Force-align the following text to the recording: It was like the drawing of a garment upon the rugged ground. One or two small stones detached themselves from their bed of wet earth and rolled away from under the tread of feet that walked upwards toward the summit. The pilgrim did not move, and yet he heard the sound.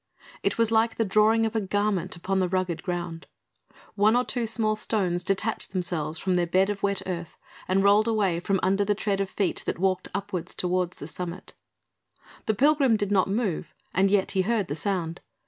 It 0.41 0.57
was 0.57 0.71
like 0.71 0.95
the 0.95 1.05
drawing 1.05 1.45
of 1.45 1.55
a 1.55 1.61
garment 1.61 2.15
upon 2.15 2.39
the 2.39 2.49
rugged 2.49 2.81
ground. 2.81 3.27
One 3.93 4.15
or 4.15 4.25
two 4.25 4.47
small 4.47 4.75
stones 4.75 5.23
detached 5.23 5.73
themselves 5.73 6.17
from 6.17 6.33
their 6.33 6.47
bed 6.47 6.71
of 6.71 6.81
wet 6.81 7.03
earth 7.05 7.37
and 7.67 7.83
rolled 7.83 8.07
away 8.07 8.39
from 8.39 8.59
under 8.63 8.83
the 8.83 8.95
tread 8.95 9.21
of 9.21 9.29
feet 9.29 9.61
that 9.67 9.77
walked 9.77 10.07
upwards 10.11 10.55
toward 10.55 10.93
the 10.93 11.05
summit. 11.05 11.53
The 12.47 12.55
pilgrim 12.55 12.97
did 12.97 13.11
not 13.11 13.27
move, 13.29 13.75
and 13.93 14.09
yet 14.09 14.31
he 14.31 14.41
heard 14.41 14.69
the 14.69 14.75
sound. 14.75 15.21